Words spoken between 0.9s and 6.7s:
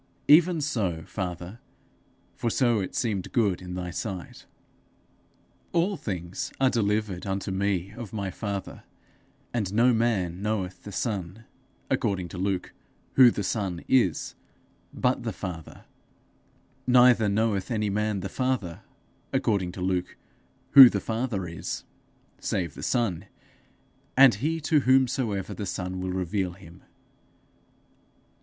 Father, for so it seemed good in thy sight. 'All things